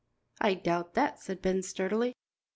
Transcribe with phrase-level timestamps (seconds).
[0.39, 2.15] "I doubt that," said Ben sturdily.